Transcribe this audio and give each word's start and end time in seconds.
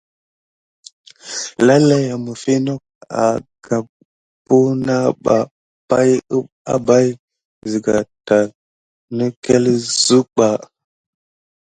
Lalaya 1.65 2.13
mifi 2.25 2.53
nok 2.65 2.81
agamp 3.23 3.89
puna 4.45 4.95
bay 5.89 6.11
abay 6.73 7.07
siga 7.71 7.95
tät 8.27 8.49
niklte 9.17 9.71
suck 10.03 10.27
ɓa. 10.37 10.49